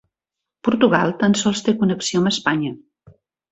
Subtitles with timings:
[0.67, 2.75] Portugal tan sols té connexió amb Espanya.